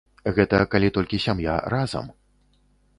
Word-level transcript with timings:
Гэта 0.37 0.61
калі 0.71 0.89
толькі 0.97 1.21
сям'я 1.27 1.61
разам. 1.77 2.13